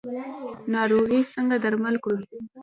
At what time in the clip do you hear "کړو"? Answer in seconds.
2.03-2.17